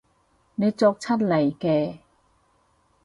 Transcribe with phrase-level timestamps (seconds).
[0.55, 1.99] 你作出嚟嘅